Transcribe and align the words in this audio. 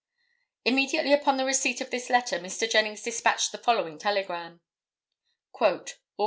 Immediately 0.65 1.13
upon 1.13 1.37
the 1.37 1.45
receipt 1.45 1.79
of 1.79 1.91
this 1.91 2.09
letter 2.09 2.39
Mr. 2.39 2.67
Jennings 2.67 3.03
dispatched 3.03 3.51
the 3.51 3.59
following 3.59 3.99
telegram: 3.99 4.59
"Aug. 5.53 5.91